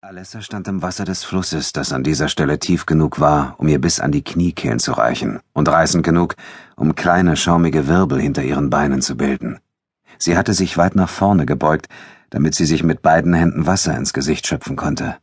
Alessa 0.00 0.42
stand 0.42 0.68
im 0.68 0.80
Wasser 0.80 1.04
des 1.04 1.24
Flusses, 1.24 1.72
das 1.72 1.92
an 1.92 2.04
dieser 2.04 2.28
Stelle 2.28 2.60
tief 2.60 2.86
genug 2.86 3.18
war, 3.18 3.56
um 3.58 3.66
ihr 3.66 3.80
bis 3.80 3.98
an 3.98 4.12
die 4.12 4.22
Kniekehlen 4.22 4.78
zu 4.78 4.92
reichen, 4.92 5.40
und 5.54 5.68
reißend 5.68 6.04
genug, 6.04 6.36
um 6.76 6.94
kleine, 6.94 7.36
schaumige 7.36 7.88
Wirbel 7.88 8.20
hinter 8.20 8.44
ihren 8.44 8.70
Beinen 8.70 9.02
zu 9.02 9.16
bilden. 9.16 9.58
Sie 10.16 10.36
hatte 10.36 10.54
sich 10.54 10.78
weit 10.78 10.94
nach 10.94 11.08
vorne 11.08 11.46
gebeugt, 11.46 11.88
damit 12.30 12.54
sie 12.54 12.64
sich 12.64 12.84
mit 12.84 13.02
beiden 13.02 13.34
Händen 13.34 13.66
Wasser 13.66 13.96
ins 13.96 14.12
Gesicht 14.12 14.46
schöpfen 14.46 14.76
konnte. 14.76 15.16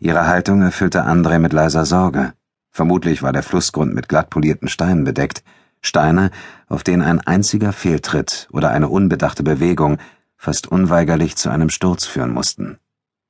Ihre 0.00 0.26
Haltung 0.26 0.62
erfüllte 0.62 1.04
André 1.04 1.38
mit 1.38 1.52
leiser 1.52 1.84
Sorge. 1.84 2.32
Vermutlich 2.70 3.22
war 3.22 3.34
der 3.34 3.42
Flussgrund 3.42 3.94
mit 3.94 4.08
glatt 4.08 4.30
polierten 4.30 4.68
Steinen 4.68 5.04
bedeckt, 5.04 5.44
Steine, 5.82 6.30
auf 6.66 6.82
denen 6.82 7.02
ein 7.02 7.20
einziger 7.20 7.74
Fehltritt 7.74 8.48
oder 8.52 8.70
eine 8.70 8.88
unbedachte 8.88 9.42
Bewegung 9.42 9.98
fast 10.38 10.66
unweigerlich 10.66 11.36
zu 11.36 11.50
einem 11.50 11.68
Sturz 11.68 12.06
führen 12.06 12.32
mussten. 12.32 12.78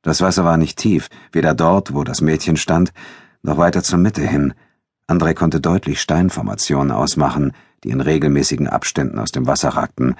Das 0.02 0.20
Wasser 0.20 0.44
war 0.44 0.56
nicht 0.56 0.78
tief, 0.78 1.08
weder 1.30 1.54
dort, 1.54 1.94
wo 1.94 2.04
das 2.04 2.20
Mädchen 2.20 2.56
stand, 2.56 2.92
noch 3.42 3.56
weiter 3.56 3.82
zur 3.82 3.98
Mitte 3.98 4.22
hin. 4.22 4.52
André 5.08 5.34
konnte 5.34 5.60
deutlich 5.60 6.00
Steinformationen 6.00 6.90
ausmachen, 6.90 7.52
die 7.84 7.90
in 7.90 8.00
regelmäßigen 8.00 8.68
Abständen 8.68 9.18
aus 9.18 9.32
dem 9.32 9.46
Wasser 9.46 9.70
ragten. 9.70 10.16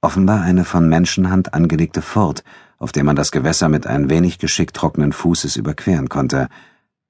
Offenbar 0.00 0.42
eine 0.42 0.64
von 0.64 0.88
Menschenhand 0.88 1.54
angelegte 1.54 2.02
Furt, 2.02 2.42
auf 2.78 2.90
der 2.92 3.04
man 3.04 3.14
das 3.14 3.30
Gewässer 3.30 3.68
mit 3.68 3.86
ein 3.86 4.10
wenig 4.10 4.38
Geschick 4.38 4.74
trockenen 4.74 5.12
Fußes 5.12 5.56
überqueren 5.56 6.08
konnte. 6.08 6.48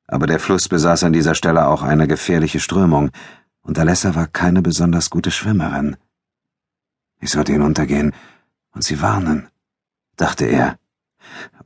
Aber 0.06 0.26
der 0.26 0.38
Fluss 0.38 0.68
besaß 0.68 1.04
an 1.04 1.14
dieser 1.14 1.34
Stelle 1.34 1.66
auch 1.68 1.82
eine 1.82 2.06
gefährliche 2.06 2.60
Strömung, 2.60 3.10
und 3.62 3.78
Alessa 3.78 4.14
war 4.14 4.26
keine 4.26 4.60
besonders 4.60 5.08
gute 5.08 5.30
Schwimmerin. 5.30 5.96
Ich 7.20 7.30
sollte 7.30 7.52
hinuntergehen 7.52 8.12
und 8.74 8.82
sie 8.82 9.00
warnen, 9.00 9.48
dachte 10.16 10.44
er. 10.46 10.76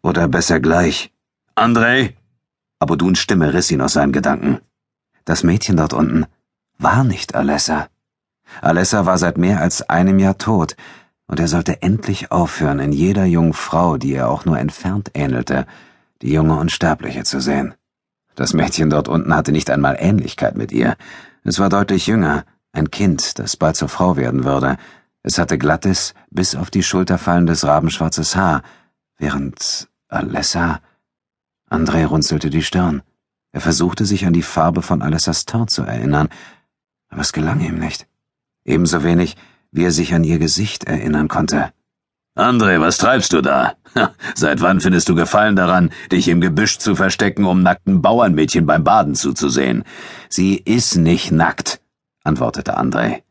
Oder 0.03 0.29
besser 0.29 0.61
gleich. 0.61 1.13
André! 1.55 2.15
Aboduns 2.79 3.19
Stimme 3.19 3.55
riss 3.55 3.71
ihn 3.71 3.81
aus 3.81 3.95
seinen 3.95 4.13
Gedanken. 4.13 4.61
Das 5.25 5.43
Mädchen 5.43 5.77
dort 5.77 5.93
unten 5.93 6.27
war 6.79 7.05
nicht 7.05 7.35
Alessa. 7.35 7.89
Alessa 8.61 9.07
war 9.07 9.19
seit 9.19 9.39
mehr 9.39 9.61
als 9.61 9.89
einem 9.89 10.19
Jahr 10.19 10.39
tot, 10.39 10.77
und 11.27 11.41
er 11.41 11.49
sollte 11.49 11.83
endlich 11.83 12.31
aufhören, 12.31 12.79
in 12.79 12.93
jeder 12.93 13.25
jungen 13.25 13.53
Frau, 13.53 13.97
die 13.97 14.15
er 14.15 14.29
auch 14.29 14.45
nur 14.45 14.59
entfernt 14.59 15.11
ähnelte, 15.15 15.67
die 16.23 16.33
junge 16.33 16.57
Unsterbliche 16.57 17.25
zu 17.25 17.41
sehen. 17.41 17.75
Das 18.37 18.53
Mädchen 18.53 18.91
dort 18.91 19.09
unten 19.09 19.35
hatte 19.35 19.51
nicht 19.51 19.71
einmal 19.71 19.97
Ähnlichkeit 19.99 20.57
mit 20.57 20.71
ihr. 20.71 20.97
Es 21.43 21.59
war 21.59 21.69
deutlich 21.69 22.07
jünger, 22.07 22.45
ein 22.73 22.91
Kind, 22.91 23.39
das 23.39 23.57
bald 23.57 23.77
zur 23.77 23.89
Frau 23.89 24.17
werden 24.17 24.45
würde. 24.45 24.77
Es 25.23 25.39
hatte 25.39 25.59
glattes, 25.59 26.15
bis 26.31 26.55
auf 26.55 26.71
die 26.71 26.83
Schulter 26.83 27.19
fallendes 27.19 27.65
rabenschwarzes 27.65 28.37
Haar, 28.37 28.63
während 29.19 29.89
Alessa. 30.09 30.81
André 31.71 32.07
runzelte 32.07 32.51
die 32.51 32.63
Stirn. 32.63 33.03
Er 33.53 33.61
versuchte 33.61 34.05
sich 34.05 34.27
an 34.27 34.33
die 34.33 34.43
Farbe 34.43 34.83
von 34.83 35.03
Alessas 35.03 35.47
Teint 35.47 35.71
zu 35.71 35.83
erinnern, 35.83 36.29
aber 37.09 37.23
es 37.23 37.33
gelang 37.33 37.61
ihm 37.61 37.79
nicht. 37.79 38.07
Ebenso 38.65 39.03
wenig, 39.03 39.37
wie 39.71 39.85
er 39.85 39.93
sich 39.93 40.15
an 40.15 40.25
ihr 40.25 40.39
Gesicht 40.39 40.85
erinnern 40.85 41.29
konnte. 41.29 41.73
André, 42.37 42.81
was 42.81 42.99
treibst 42.99 43.33
du 43.33 43.41
da? 43.41 43.75
Seit 44.35 44.61
wann 44.61 44.81
findest 44.81 45.09
du 45.09 45.15
Gefallen 45.15 45.57
daran, 45.57 45.91
dich 46.13 46.29
im 46.29 46.43
Gebüsch 46.43 46.77
zu 46.79 46.95
verstecken, 46.95 47.47
um 47.47 47.63
nackten 47.63 48.03
Bauernmädchen 48.03 48.67
beim 48.67 48.85
Baden 48.85 49.15
zuzusehen? 49.15 49.85
Sie 50.29 50.57
ist 50.57 50.97
nicht 50.97 51.33
nackt, 51.33 51.81
antwortete 52.25 52.79
André. 52.79 53.23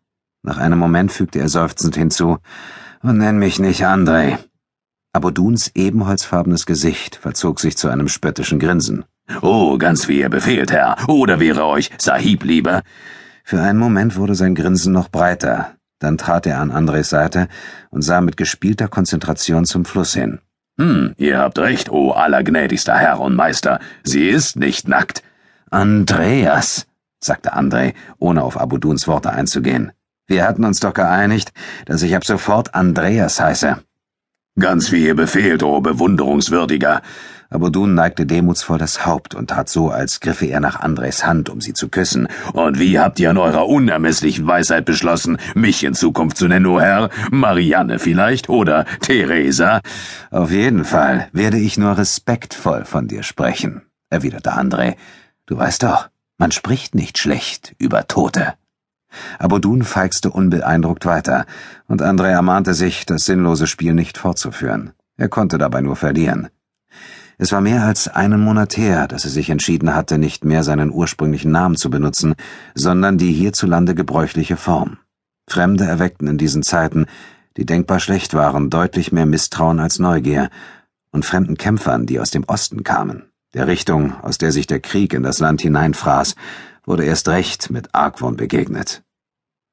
Nach 0.41 0.57
einem 0.57 0.79
Moment 0.79 1.11
fügte 1.11 1.39
er 1.39 1.49
seufzend 1.49 1.95
hinzu, 1.95 2.39
und 3.03 3.19
nenn 3.19 3.37
mich 3.37 3.59
nicht 3.59 3.85
André. 3.85 4.39
Aboduns 5.15 5.71
ebenholzfarbenes 5.75 6.65
Gesicht 6.65 7.15
verzog 7.15 7.61
sich 7.61 7.77
zu 7.77 7.87
einem 7.87 8.09
spöttischen 8.09 8.59
Grinsen. 8.59 9.05
Oh, 9.41 9.77
ganz 9.77 10.09
wie 10.09 10.19
ihr 10.19 10.27
befehlt, 10.27 10.73
Herr. 10.73 10.97
Oder 11.07 11.39
wäre 11.39 11.65
euch 11.65 11.89
Sahib 11.97 12.43
lieber? 12.43 12.83
Für 13.45 13.61
einen 13.61 13.79
Moment 13.79 14.17
wurde 14.17 14.35
sein 14.35 14.55
Grinsen 14.55 14.91
noch 14.91 15.07
breiter. 15.07 15.71
Dann 15.99 16.17
trat 16.17 16.45
er 16.47 16.59
an 16.59 16.69
Andres 16.69 17.09
Seite 17.09 17.47
und 17.91 18.01
sah 18.01 18.19
mit 18.19 18.35
gespielter 18.35 18.89
Konzentration 18.89 19.63
zum 19.63 19.85
Fluss 19.85 20.13
hin. 20.13 20.39
Hm, 20.77 21.15
ihr 21.17 21.37
habt 21.37 21.59
recht, 21.59 21.89
o 21.89 22.09
oh 22.09 22.11
allergnädigster 22.11 22.97
Herr 22.97 23.21
und 23.21 23.37
Meister. 23.37 23.79
Sie 24.03 24.27
ist 24.27 24.57
nicht 24.57 24.89
nackt. 24.89 25.23
Andreas, 25.71 26.87
sagte 27.21 27.55
André, 27.55 27.93
ohne 28.19 28.43
auf 28.43 28.59
Abuduns 28.59 29.07
Worte 29.07 29.31
einzugehen. 29.31 29.93
Wir 30.27 30.45
hatten 30.45 30.65
uns 30.65 30.81
doch 30.81 30.93
geeinigt, 30.93 31.53
dass 31.85 32.01
ich 32.01 32.17
ab 32.17 32.25
sofort 32.25 32.75
Andreas 32.75 33.39
heiße. 33.39 33.77
Ganz 34.57 34.93
wie 34.93 35.05
ihr 35.05 35.15
befehlt, 35.15 35.63
o 35.63 35.75
oh 35.75 35.81
bewunderungswürdiger. 35.81 37.01
Abudun 37.49 37.93
neigte 37.93 38.25
demutsvoll 38.25 38.77
das 38.77 39.05
Haupt 39.05 39.35
und 39.35 39.49
tat 39.49 39.67
so, 39.67 39.89
als 39.89 40.21
griffe 40.21 40.45
er 40.45 40.61
nach 40.61 40.79
Andres 40.79 41.25
Hand, 41.25 41.49
um 41.49 41.59
sie 41.59 41.73
zu 41.73 41.89
küssen. 41.89 42.29
Und 42.53 42.79
wie 42.79 42.97
habt 42.97 43.19
ihr 43.19 43.31
an 43.31 43.37
eurer 43.37 43.67
unermesslichen 43.67 44.47
Weisheit 44.47 44.85
beschlossen, 44.85 45.39
mich 45.55 45.83
in 45.83 45.93
Zukunft 45.93 46.37
zu 46.37 46.47
nennen, 46.47 46.67
o 46.67 46.75
oh 46.75 46.79
Herr? 46.79 47.09
Marianne 47.31 47.99
vielleicht 47.99 48.47
oder 48.47 48.85
Theresa? 49.01 49.81
Auf 50.31 50.51
jeden 50.51 50.85
Fall 50.85 51.27
werde 51.33 51.57
ich 51.57 51.77
nur 51.77 51.97
respektvoll 51.97 52.85
von 52.85 53.09
dir 53.09 53.23
sprechen, 53.23 53.81
erwiderte 54.09 54.53
André. 54.53 54.95
Du 55.47 55.57
weißt 55.57 55.83
doch, 55.83 56.07
man 56.37 56.53
spricht 56.53 56.95
nicht 56.95 57.17
schlecht 57.17 57.75
über 57.77 58.07
Tote. 58.07 58.53
Abodun 59.39 59.83
feixte 59.83 60.29
unbeeindruckt 60.29 61.05
weiter, 61.05 61.45
und 61.87 62.01
André 62.01 62.27
ermahnte 62.27 62.73
sich, 62.73 63.05
das 63.05 63.25
sinnlose 63.25 63.67
Spiel 63.67 63.93
nicht 63.93 64.17
fortzuführen. 64.17 64.93
Er 65.17 65.29
konnte 65.29 65.57
dabei 65.57 65.81
nur 65.81 65.95
verlieren. 65.95 66.49
Es 67.37 67.51
war 67.51 67.61
mehr 67.61 67.83
als 67.83 68.07
einen 68.07 68.39
Monat 68.39 68.77
her, 68.77 69.07
dass 69.07 69.25
er 69.25 69.31
sich 69.31 69.49
entschieden 69.49 69.93
hatte, 69.93 70.17
nicht 70.17 70.45
mehr 70.45 70.63
seinen 70.63 70.91
ursprünglichen 70.91 71.51
Namen 71.51 71.75
zu 71.75 71.89
benutzen, 71.89 72.35
sondern 72.75 73.17
die 73.17 73.31
hierzulande 73.33 73.93
gebräuchliche 73.93 74.55
Form. 74.55 74.97
Fremde 75.47 75.83
erweckten 75.83 76.27
in 76.27 76.37
diesen 76.37 76.63
Zeiten, 76.63 77.05
die 77.57 77.65
denkbar 77.65 77.99
schlecht 77.99 78.33
waren, 78.33 78.69
deutlich 78.69 79.11
mehr 79.11 79.25
Misstrauen 79.25 79.79
als 79.79 79.99
Neugier, 79.99 80.49
und 81.11 81.25
fremden 81.25 81.55
Kämpfern, 81.55 82.05
die 82.05 82.19
aus 82.19 82.31
dem 82.31 82.43
Osten 82.43 82.83
kamen, 82.83 83.23
der 83.53 83.67
Richtung, 83.67 84.13
aus 84.21 84.37
der 84.37 84.51
sich 84.51 84.67
der 84.67 84.81
Krieg 84.81 85.13
in 85.13 85.23
das 85.23 85.39
Land 85.39 85.61
hineinfraß, 85.61 86.35
wurde 86.85 87.05
erst 87.05 87.29
recht 87.29 87.69
mit 87.69 87.95
Argwohn 87.95 88.35
begegnet. 88.35 89.04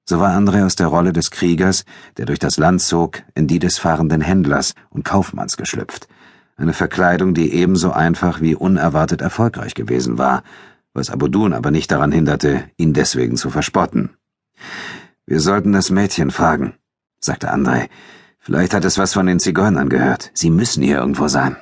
So 0.04 0.18
war 0.18 0.36
André 0.36 0.64
aus 0.64 0.74
der 0.74 0.88
Rolle 0.88 1.12
des 1.12 1.30
Kriegers, 1.30 1.84
der 2.16 2.26
durch 2.26 2.40
das 2.40 2.56
Land 2.56 2.82
zog, 2.82 3.22
in 3.34 3.46
die 3.46 3.60
des 3.60 3.78
fahrenden 3.78 4.20
Händlers 4.20 4.74
und 4.90 5.04
Kaufmanns 5.04 5.56
geschlüpft. 5.56 6.08
Eine 6.56 6.72
Verkleidung, 6.72 7.34
die 7.34 7.52
ebenso 7.52 7.92
einfach 7.92 8.41
wie 8.41 8.54
unerwartet 8.54 9.20
erfolgreich 9.20 9.74
gewesen 9.74 10.18
war, 10.18 10.42
was 10.92 11.10
Abudun 11.10 11.52
aber 11.52 11.70
nicht 11.70 11.91
daran 11.91 12.12
hinderte, 12.12 12.64
ihn 12.76 12.92
deswegen 12.92 13.36
zu 13.36 13.48
verspotten. 13.48 14.10
Wir 15.24 15.41
sollten 15.41 15.72
das 15.72 15.91
Mädchen 15.91 16.30
fragen, 16.30 16.74
sagte 17.20 17.52
André. 17.52 17.88
Vielleicht 18.38 18.74
hat 18.74 18.84
es 18.84 18.98
was 18.98 19.12
von 19.12 19.26
den 19.26 19.38
Zigeunern 19.38 19.88
gehört. 19.88 20.32
Sie 20.34 20.50
müssen 20.50 20.82
hier 20.82 20.98
irgendwo 20.98 21.28
sein. 21.28 21.56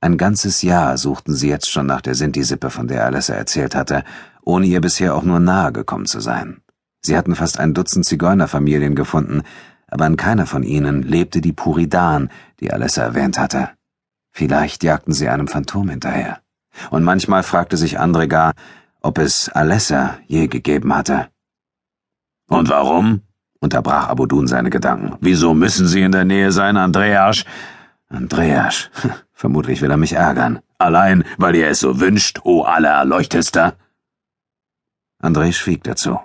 Ein 0.00 0.18
ganzes 0.18 0.62
Jahr 0.62 0.96
suchten 0.98 1.34
sie 1.34 1.48
jetzt 1.48 1.70
schon 1.70 1.86
nach 1.86 2.02
der 2.02 2.14
Sinti-Sippe, 2.14 2.70
von 2.70 2.86
der 2.86 3.06
Alessa 3.06 3.34
erzählt 3.34 3.74
hatte, 3.74 4.04
ohne 4.42 4.66
ihr 4.66 4.80
bisher 4.80 5.14
auch 5.14 5.24
nur 5.24 5.40
nahe 5.40 5.72
gekommen 5.72 6.06
zu 6.06 6.20
sein. 6.20 6.60
Sie 7.08 7.16
hatten 7.16 7.34
fast 7.34 7.58
ein 7.58 7.72
Dutzend 7.72 8.04
Zigeunerfamilien 8.04 8.94
gefunden, 8.94 9.40
aber 9.86 10.06
in 10.06 10.18
keiner 10.18 10.44
von 10.44 10.62
ihnen 10.62 11.00
lebte 11.02 11.40
die 11.40 11.54
Puridan, 11.54 12.28
die 12.60 12.70
Alessa 12.70 13.02
erwähnt 13.02 13.38
hatte. 13.38 13.70
Vielleicht 14.30 14.84
jagten 14.84 15.14
sie 15.14 15.30
einem 15.30 15.48
Phantom 15.48 15.88
hinterher. 15.88 16.40
Und 16.90 17.04
manchmal 17.04 17.44
fragte 17.44 17.78
sich 17.78 17.98
André 17.98 18.26
gar, 18.26 18.52
ob 19.00 19.16
es 19.16 19.48
Alessa 19.48 20.18
je 20.26 20.48
gegeben 20.48 20.94
hatte. 20.94 21.28
Und 22.46 22.68
warum? 22.68 23.22
unterbrach 23.58 24.08
Abudun 24.08 24.46
seine 24.46 24.68
Gedanken. 24.68 25.16
Wieso 25.22 25.54
müssen 25.54 25.86
sie 25.86 26.02
in 26.02 26.12
der 26.12 26.26
Nähe 26.26 26.52
sein, 26.52 26.76
Andreas? 26.76 27.46
Andreas, 28.10 28.90
vermutlich 29.32 29.80
will 29.80 29.90
er 29.90 29.96
mich 29.96 30.12
ärgern. 30.12 30.60
Allein, 30.76 31.24
weil 31.38 31.56
ihr 31.56 31.68
es 31.68 31.80
so 31.80 32.00
wünscht, 32.00 32.40
o 32.44 32.64
Allererleuchtester? 32.64 33.78
André 35.22 35.54
schwieg 35.54 35.84
dazu. 35.84 36.18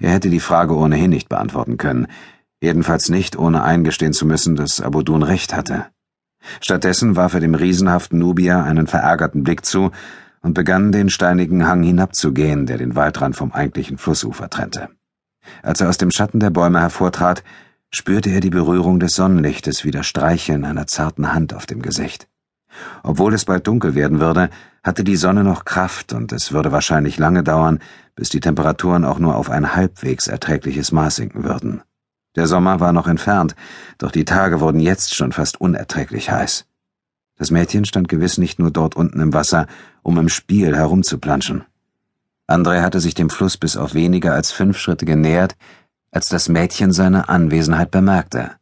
Er 0.00 0.10
hätte 0.10 0.30
die 0.30 0.40
Frage 0.40 0.76
ohnehin 0.76 1.10
nicht 1.10 1.28
beantworten 1.28 1.76
können, 1.76 2.06
jedenfalls 2.60 3.08
nicht, 3.08 3.36
ohne 3.36 3.62
eingestehen 3.62 4.12
zu 4.12 4.26
müssen, 4.26 4.56
dass 4.56 4.80
Abudun 4.80 5.22
recht 5.22 5.54
hatte. 5.54 5.86
Stattdessen 6.60 7.16
warf 7.16 7.34
er 7.34 7.40
dem 7.40 7.54
riesenhaften 7.54 8.18
Nubia 8.18 8.62
einen 8.62 8.86
verärgerten 8.86 9.44
Blick 9.44 9.64
zu 9.64 9.90
und 10.42 10.54
begann 10.54 10.92
den 10.92 11.10
steinigen 11.10 11.66
Hang 11.66 11.82
hinabzugehen, 11.82 12.66
der 12.66 12.78
den 12.78 12.96
Waldrand 12.96 13.36
vom 13.36 13.52
eigentlichen 13.52 13.98
Flussufer 13.98 14.48
trennte. 14.48 14.88
Als 15.62 15.80
er 15.80 15.88
aus 15.88 15.98
dem 15.98 16.10
Schatten 16.10 16.40
der 16.40 16.50
Bäume 16.50 16.80
hervortrat, 16.80 17.42
spürte 17.90 18.30
er 18.30 18.40
die 18.40 18.50
Berührung 18.50 19.00
des 19.00 19.14
Sonnenlichtes 19.14 19.84
wie 19.84 19.90
das 19.90 20.06
Streicheln 20.06 20.64
einer 20.64 20.86
zarten 20.86 21.32
Hand 21.32 21.54
auf 21.54 21.66
dem 21.66 21.82
Gesicht. 21.82 22.28
Obwohl 23.02 23.34
es 23.34 23.44
bald 23.44 23.66
dunkel 23.66 23.94
werden 23.94 24.20
würde, 24.20 24.48
hatte 24.82 25.04
die 25.04 25.16
Sonne 25.16 25.44
noch 25.44 25.64
Kraft 25.64 26.12
und 26.12 26.32
es 26.32 26.52
würde 26.52 26.72
wahrscheinlich 26.72 27.18
lange 27.18 27.42
dauern, 27.42 27.80
bis 28.14 28.28
die 28.28 28.40
Temperaturen 28.40 29.04
auch 29.04 29.18
nur 29.18 29.36
auf 29.36 29.50
ein 29.50 29.74
halbwegs 29.74 30.26
erträgliches 30.26 30.92
Maß 30.92 31.16
sinken 31.16 31.44
würden. 31.44 31.82
Der 32.36 32.46
Sommer 32.46 32.80
war 32.80 32.92
noch 32.92 33.08
entfernt, 33.08 33.56
doch 33.98 34.10
die 34.10 34.24
Tage 34.24 34.60
wurden 34.60 34.80
jetzt 34.80 35.14
schon 35.14 35.32
fast 35.32 35.60
unerträglich 35.60 36.30
heiß. 36.30 36.66
Das 37.36 37.50
Mädchen 37.50 37.84
stand 37.84 38.08
gewiss 38.08 38.38
nicht 38.38 38.58
nur 38.58 38.70
dort 38.70 38.94
unten 38.94 39.20
im 39.20 39.32
Wasser, 39.32 39.66
um 40.02 40.18
im 40.18 40.28
Spiel 40.28 40.76
herumzuplanschen. 40.76 41.64
André 42.46 42.82
hatte 42.82 43.00
sich 43.00 43.14
dem 43.14 43.30
Fluss 43.30 43.56
bis 43.56 43.76
auf 43.76 43.94
weniger 43.94 44.34
als 44.34 44.52
fünf 44.52 44.78
Schritte 44.78 45.06
genähert, 45.06 45.56
als 46.10 46.28
das 46.28 46.48
Mädchen 46.48 46.92
seine 46.92 47.28
Anwesenheit 47.28 47.90
bemerkte. 47.90 48.52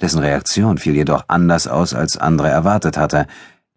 Dessen 0.00 0.20
Reaktion 0.20 0.78
fiel 0.78 0.94
jedoch 0.94 1.24
anders 1.28 1.66
aus, 1.66 1.94
als 1.94 2.20
André 2.20 2.48
erwartet 2.48 2.96
hatte. 2.96 3.26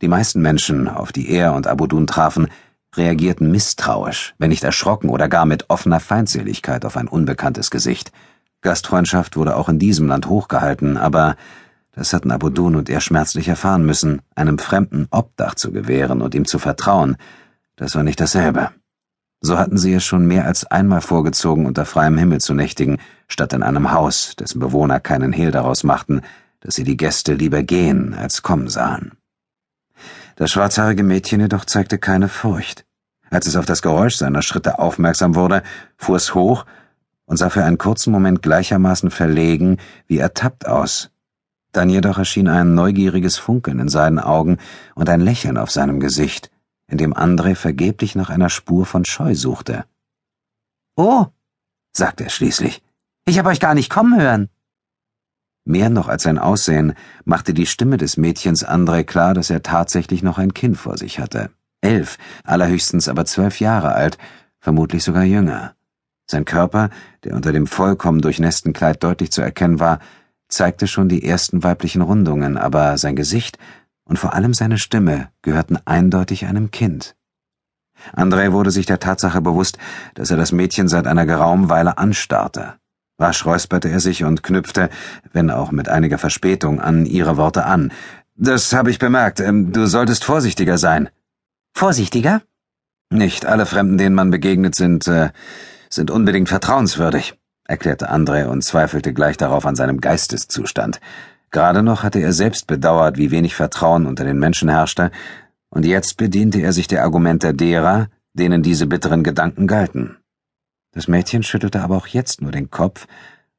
Die 0.02 0.08
meisten 0.08 0.42
Menschen, 0.42 0.88
auf 0.88 1.12
die 1.12 1.30
er 1.30 1.54
und 1.54 1.68
Abudun 1.68 2.08
trafen, 2.08 2.50
reagierten 2.96 3.52
misstrauisch, 3.52 4.36
wenn 4.38 4.50
nicht 4.50 4.64
erschrocken 4.64 5.10
oder 5.10 5.28
gar 5.28 5.46
mit 5.46 5.70
offener 5.70 6.00
Feindseligkeit 6.00 6.86
auf 6.86 6.98
ein 6.98 7.08
unbekanntes 7.08 7.72
Gesicht. 7.72 8.12
Gastfreundschaft 8.62 9.38
wurde 9.38 9.56
auch 9.56 9.70
in 9.70 9.80
diesem 9.80 10.08
Land 10.08 10.28
hochgehalten, 10.28 10.98
aber 10.98 11.36
das 11.92 12.14
hatten 12.14 12.32
Abudun 12.32 12.76
und 12.76 12.90
er 12.90 13.02
schmerzlich 13.02 13.48
erfahren 13.48 13.86
müssen, 13.86 14.22
einem 14.36 14.60
Fremden 14.60 15.08
Obdach 15.10 15.56
zu 15.56 15.72
gewähren 15.72 16.22
und 16.22 16.36
ihm 16.36 16.46
zu 16.46 16.60
vertrauen, 16.60 17.18
das 17.76 17.96
war 17.96 18.04
nicht 18.04 18.20
dasselbe. 18.20 18.72
So 19.42 19.58
hatten 19.58 19.78
sie 19.78 19.94
es 19.94 20.04
schon 20.04 20.26
mehr 20.26 20.46
als 20.46 20.66
einmal 20.66 21.02
vorgezogen, 21.02 21.66
unter 21.66 21.86
freiem 21.86 22.18
Himmel 22.18 22.40
zu 22.40 22.54
nächtigen, 22.54 22.98
statt 23.28 23.54
in 23.54 23.64
einem 23.64 23.92
Haus, 23.92 24.36
dessen 24.38 24.60
Bewohner 24.60 25.00
keinen 25.00 25.32
Hehl 25.32 25.52
daraus 25.52 25.84
machten, 25.84 26.22
dass 26.60 26.76
sie 26.76 26.84
die 26.84 26.98
Gäste 26.98 27.34
lieber 27.34 27.62
gehen 27.62 28.16
als 28.16 28.42
kommen 28.42 28.68
sahen. 28.68 29.17
Das 30.38 30.52
schwarzhaarige 30.52 31.04
Mädchen 31.04 31.42
jedoch 31.42 31.66
zeigte 31.66 31.98
keine 31.98 32.30
Furcht. 32.30 32.86
Als 33.32 33.48
es 33.48 33.56
auf 33.56 33.66
das 33.66 33.82
Geräusch 33.82 34.16
seiner 34.16 34.44
Schritte 34.44 34.78
aufmerksam 34.78 35.34
wurde, 35.34 35.64
fuhr 35.98 36.16
es 36.16 36.36
hoch 36.36 36.66
und 37.26 37.38
sah 37.38 37.50
für 37.50 37.64
einen 37.64 37.80
kurzen 37.80 38.12
Moment 38.12 38.44
gleichermaßen 38.44 39.10
verlegen 39.10 39.78
wie 40.06 40.20
ertappt 40.20 40.68
aus. 40.68 41.10
Dann 41.72 41.90
jedoch 41.90 42.20
erschien 42.20 42.48
ein 42.48 42.76
neugieriges 42.76 43.38
Funkeln 43.38 43.80
in 43.80 43.90
seinen 43.90 44.20
Augen 44.20 44.60
und 44.94 45.10
ein 45.10 45.22
Lächeln 45.22 45.58
auf 45.58 45.72
seinem 45.72 46.00
Gesicht, 46.00 46.52
in 46.88 47.00
dem 47.00 47.16
André 47.16 47.56
vergeblich 47.56 48.16
nach 48.16 48.30
einer 48.30 48.50
Spur 48.50 48.86
von 48.86 49.06
Scheu 49.06 49.34
suchte. 49.34 49.86
Oh, 50.96 51.26
sagte 51.92 52.26
er 52.26 52.30
schließlich, 52.30 52.84
ich 53.26 53.40
habe 53.40 53.50
euch 53.50 53.60
gar 53.60 53.74
nicht 53.74 53.90
kommen 53.90 54.22
hören. 54.22 54.50
Mehr 55.68 55.90
noch 55.90 56.08
als 56.08 56.24
sein 56.24 56.38
Aussehen 56.38 56.94
machte 57.26 57.54
die 57.54 57.66
Stimme 57.66 57.98
des 57.98 58.16
Mädchens 58.16 58.66
André 58.66 59.04
klar, 59.04 59.34
dass 59.34 59.50
er 59.50 59.64
tatsächlich 59.64 60.24
noch 60.24 60.38
ein 60.38 60.54
Kind 60.54 60.78
vor 60.78 60.98
sich 60.98 61.20
hatte. 61.20 61.50
Elf, 61.82 62.18
allerhöchstens 62.46 63.10
aber 63.10 63.26
zwölf 63.26 63.60
Jahre 63.60 63.94
alt, 63.94 64.18
vermutlich 64.62 65.04
sogar 65.04 65.26
jünger. 65.26 65.74
Sein 66.26 66.46
Körper, 66.46 66.90
der 67.26 67.36
unter 67.36 67.52
dem 67.52 67.68
vollkommen 67.68 68.22
durchnässten 68.22 68.72
Kleid 68.72 69.04
deutlich 69.04 69.30
zu 69.30 69.42
erkennen 69.42 69.82
war, 69.82 70.00
zeigte 70.48 70.88
schon 70.88 71.10
die 71.10 71.26
ersten 71.26 71.66
weiblichen 71.66 72.02
Rundungen, 72.02 72.58
aber 72.58 72.98
sein 72.98 73.18
Gesicht 73.18 73.58
und 74.06 74.18
vor 74.18 74.34
allem 74.34 74.54
seine 74.54 74.78
Stimme 74.78 75.28
gehörten 75.42 75.78
eindeutig 75.84 76.46
einem 76.46 76.72
Kind. 76.72 77.18
André 78.16 78.54
wurde 78.54 78.72
sich 78.72 78.86
der 78.86 79.00
Tatsache 79.00 79.42
bewusst, 79.42 79.78
dass 80.14 80.32
er 80.32 80.38
das 80.38 80.54
Mädchen 80.54 80.88
seit 80.88 81.08
einer 81.08 81.26
geraumen 81.26 81.68
Weile 81.68 81.98
anstarrte. 81.98 82.76
Rasch 83.20 83.46
räusperte 83.46 83.90
er 83.90 84.00
sich 84.00 84.24
und 84.24 84.44
knüpfte, 84.44 84.90
wenn 85.34 85.50
auch 85.50 85.72
mit 85.72 85.90
einiger 85.90 86.18
Verspätung, 86.18 86.80
an 86.80 87.06
ihre 87.06 87.38
Worte 87.38 87.66
an. 87.66 87.92
Das 88.36 88.74
habe 88.74 88.92
ich 88.92 89.00
bemerkt. 89.00 89.40
Ähm, 89.40 89.72
du 89.72 89.88
solltest 89.88 90.24
vorsichtiger 90.24 90.78
sein. 90.78 91.10
Vorsichtiger? 91.74 92.42
Nicht 93.10 93.46
alle 93.46 93.66
Fremden, 93.66 93.98
denen 93.98 94.16
man 94.16 94.30
begegnet, 94.30 94.76
sind, 94.76 95.08
äh, 95.08 95.30
sind 95.90 96.12
unbedingt 96.12 96.50
vertrauenswürdig, 96.50 97.36
erklärte 97.66 98.12
André 98.12 98.46
und 98.46 98.64
zweifelte 98.64 99.14
gleich 99.14 99.38
darauf 99.38 99.66
an 99.66 99.76
seinem 99.76 100.02
Geisteszustand. 100.02 101.00
Gerade 101.50 101.82
noch 101.82 102.04
hatte 102.04 102.20
er 102.20 102.34
selbst 102.34 102.68
bedauert, 102.68 103.18
wie 103.18 103.32
wenig 103.32 103.56
Vertrauen 103.56 104.06
unter 104.06 104.26
den 104.26 104.38
Menschen 104.38 104.70
herrschte, 104.70 105.12
und 105.70 105.86
jetzt 105.86 106.18
bediente 106.18 106.60
er 106.62 106.74
sich 106.74 106.88
der 106.88 107.04
Argumente 107.04 107.54
derer, 107.54 108.08
denen 108.34 108.64
diese 108.64 108.88
bitteren 108.88 109.24
Gedanken 109.24 109.68
galten. 109.68 110.18
Das 110.92 111.08
Mädchen 111.08 111.44
schüttelte 111.44 111.82
aber 111.82 111.98
auch 111.98 112.08
jetzt 112.08 112.42
nur 112.42 112.52
den 112.52 112.70
Kopf, 112.70 113.08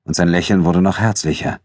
und 0.04 0.14
sein 0.14 0.28
Lächeln 0.28 0.64
wurde 0.64 0.80
noch 0.80 0.98
herzlicher. 0.98 1.60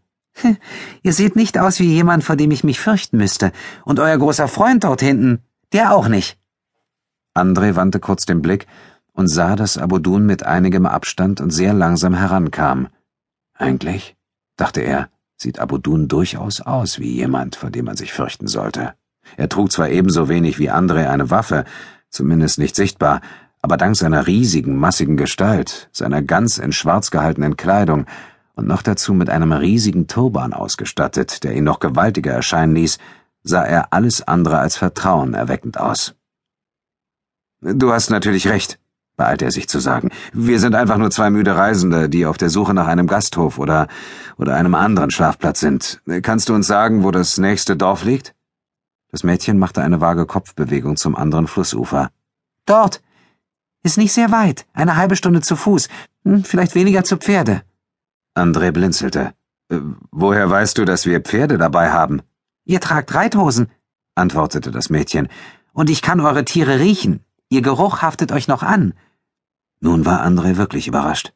Ihr 1.02 1.12
seht 1.12 1.36
nicht 1.36 1.58
aus 1.58 1.78
wie 1.80 1.90
jemand, 1.92 2.24
vor 2.24 2.36
dem 2.36 2.50
ich 2.50 2.64
mich 2.64 2.80
fürchten 2.80 3.16
müsste, 3.16 3.52
und 3.84 4.00
euer 4.00 4.18
großer 4.18 4.48
Freund 4.48 4.84
dort 4.84 5.00
hinten, 5.00 5.40
der 5.72 5.94
auch 5.94 6.08
nicht. 6.08 6.38
André 7.34 7.74
wandte 7.74 8.00
kurz 8.00 8.26
den 8.26 8.42
Blick 8.42 8.66
und 9.12 9.28
sah, 9.28 9.56
dass 9.56 9.78
Abudun 9.78 10.26
mit 10.26 10.44
einigem 10.44 10.86
Abstand 10.86 11.40
und 11.40 11.50
sehr 11.50 11.72
langsam 11.72 12.14
herankam. 12.14 12.88
Eigentlich, 13.54 14.16
dachte 14.56 14.80
er, 14.80 15.08
sieht 15.36 15.58
Abudun 15.58 16.08
durchaus 16.08 16.60
aus 16.60 16.98
wie 16.98 17.12
jemand, 17.12 17.56
vor 17.56 17.70
dem 17.70 17.86
man 17.86 17.96
sich 17.96 18.12
fürchten 18.12 18.46
sollte. 18.46 18.94
Er 19.36 19.48
trug 19.48 19.72
zwar 19.72 19.88
ebenso 19.88 20.28
wenig 20.28 20.58
wie 20.58 20.70
André 20.70 21.08
eine 21.08 21.30
Waffe, 21.30 21.64
zumindest 22.10 22.58
nicht 22.58 22.76
sichtbar, 22.76 23.20
aber 23.64 23.78
dank 23.78 23.96
seiner 23.96 24.26
riesigen, 24.26 24.76
massigen 24.76 25.16
Gestalt, 25.16 25.88
seiner 25.90 26.20
ganz 26.20 26.58
in 26.58 26.70
schwarz 26.70 27.10
gehaltenen 27.10 27.56
Kleidung 27.56 28.04
und 28.56 28.66
noch 28.66 28.82
dazu 28.82 29.14
mit 29.14 29.30
einem 29.30 29.52
riesigen 29.52 30.06
Turban 30.06 30.52
ausgestattet, 30.52 31.42
der 31.44 31.54
ihn 31.56 31.64
noch 31.64 31.80
gewaltiger 31.80 32.30
erscheinen 32.30 32.74
ließ, 32.74 32.98
sah 33.42 33.64
er 33.64 33.94
alles 33.94 34.20
andere 34.20 34.58
als 34.58 34.76
vertrauenerweckend 34.76 35.80
aus. 35.80 36.14
Du 37.62 37.90
hast 37.90 38.10
natürlich 38.10 38.48
recht, 38.48 38.78
beeilte 39.16 39.46
er 39.46 39.50
sich 39.50 39.66
zu 39.66 39.78
sagen. 39.78 40.10
Wir 40.34 40.60
sind 40.60 40.74
einfach 40.74 40.98
nur 40.98 41.10
zwei 41.10 41.30
müde 41.30 41.56
Reisende, 41.56 42.10
die 42.10 42.26
auf 42.26 42.36
der 42.36 42.50
Suche 42.50 42.74
nach 42.74 42.86
einem 42.86 43.06
Gasthof 43.06 43.58
oder, 43.58 43.88
oder 44.36 44.56
einem 44.56 44.74
anderen 44.74 45.10
Schlafplatz 45.10 45.60
sind. 45.60 46.02
Kannst 46.20 46.50
du 46.50 46.54
uns 46.54 46.66
sagen, 46.66 47.02
wo 47.02 47.10
das 47.10 47.38
nächste 47.38 47.78
Dorf 47.78 48.04
liegt? 48.04 48.34
Das 49.10 49.24
Mädchen 49.24 49.58
machte 49.58 49.80
eine 49.80 50.02
vage 50.02 50.26
Kopfbewegung 50.26 50.98
zum 50.98 51.16
anderen 51.16 51.46
Flussufer. 51.46 52.10
Dort. 52.66 53.00
Ist 53.84 53.98
nicht 53.98 54.14
sehr 54.14 54.32
weit. 54.32 54.66
Eine 54.72 54.96
halbe 54.96 55.14
Stunde 55.14 55.42
zu 55.42 55.56
Fuß. 55.56 55.88
Hm, 56.24 56.42
vielleicht 56.42 56.74
weniger 56.74 57.04
zu 57.04 57.18
Pferde. 57.18 57.62
André 58.34 58.72
blinzelte. 58.72 59.34
Äh, 59.68 59.78
woher 60.10 60.48
weißt 60.50 60.78
du, 60.78 60.86
dass 60.86 61.04
wir 61.04 61.20
Pferde 61.20 61.58
dabei 61.58 61.92
haben? 61.92 62.22
Ihr 62.64 62.80
tragt 62.80 63.14
Reithosen, 63.14 63.68
antwortete 64.14 64.70
das 64.70 64.88
Mädchen. 64.88 65.28
Und 65.74 65.90
ich 65.90 66.00
kann 66.00 66.20
eure 66.20 66.46
Tiere 66.46 66.80
riechen. 66.80 67.20
Ihr 67.50 67.60
Geruch 67.60 68.00
haftet 68.00 68.32
euch 68.32 68.48
noch 68.48 68.62
an. 68.62 68.94
Nun 69.80 70.06
war 70.06 70.24
André 70.26 70.56
wirklich 70.56 70.88
überrascht. 70.88 71.34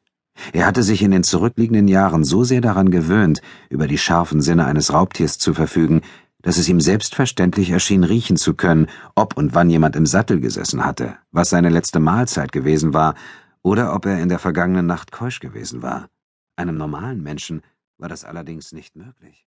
Er 0.54 0.64
hatte 0.64 0.82
sich 0.82 1.02
in 1.02 1.10
den 1.10 1.24
zurückliegenden 1.24 1.86
Jahren 1.86 2.24
so 2.24 2.44
sehr 2.44 2.62
daran 2.62 2.90
gewöhnt, 2.90 3.42
über 3.68 3.86
die 3.86 3.98
scharfen 3.98 4.40
Sinne 4.40 4.64
eines 4.64 4.92
Raubtiers 4.92 5.38
zu 5.38 5.52
verfügen, 5.52 6.00
dass 6.48 6.56
es 6.56 6.66
ihm 6.70 6.80
selbstverständlich 6.80 7.68
erschien, 7.68 8.04
riechen 8.04 8.38
zu 8.38 8.54
können, 8.54 8.86
ob 9.14 9.36
und 9.36 9.54
wann 9.54 9.68
jemand 9.68 9.96
im 9.96 10.06
Sattel 10.06 10.40
gesessen 10.40 10.82
hatte, 10.82 11.18
was 11.30 11.50
seine 11.50 11.68
letzte 11.68 12.00
Mahlzeit 12.00 12.52
gewesen 12.52 12.94
war, 12.94 13.16
oder 13.60 13.94
ob 13.94 14.06
er 14.06 14.18
in 14.22 14.30
der 14.30 14.38
vergangenen 14.38 14.86
Nacht 14.86 15.12
keusch 15.12 15.40
gewesen 15.40 15.82
war. 15.82 16.08
Einem 16.56 16.78
normalen 16.78 17.22
Menschen 17.22 17.60
war 17.98 18.08
das 18.08 18.24
allerdings 18.24 18.72
nicht 18.72 18.96
möglich. 18.96 19.46